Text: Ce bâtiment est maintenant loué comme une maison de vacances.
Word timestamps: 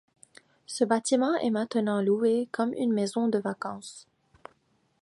Ce 0.65 0.83
bâtiment 0.83 1.35
est 1.35 1.51
maintenant 1.51 2.01
loué 2.01 2.49
comme 2.51 2.73
une 2.73 2.91
maison 2.91 3.27
de 3.27 3.37
vacances. 3.37 4.07